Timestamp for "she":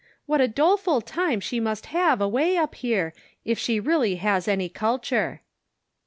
1.39-1.59, 3.59-3.79